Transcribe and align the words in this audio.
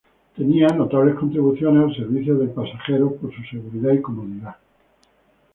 Tenía 0.35 0.65
notables 0.69 1.13
contribuciones 1.13 1.83
al 1.89 1.95
servicio 1.95 2.33
del 2.33 2.49
pasajero 2.49 3.15
por 3.17 3.31
su 3.35 3.43
seguridad 3.43 3.93
y 3.93 4.01
comodidad. 4.01 4.55